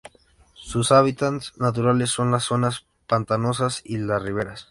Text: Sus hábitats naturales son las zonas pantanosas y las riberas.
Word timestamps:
Sus 0.55 0.91
hábitats 0.91 1.53
naturales 1.59 2.09
son 2.09 2.31
las 2.31 2.45
zonas 2.45 2.87
pantanosas 3.05 3.81
y 3.85 3.99
las 3.99 4.19
riberas. 4.23 4.59